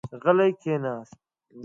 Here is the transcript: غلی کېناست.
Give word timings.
غلی 0.23 0.51
کېناست. 0.61 1.17